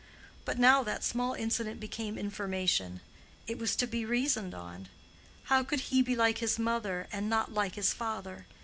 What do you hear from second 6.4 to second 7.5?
mother and